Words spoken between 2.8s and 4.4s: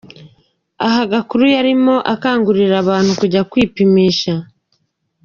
abantu kujya kwipimisha.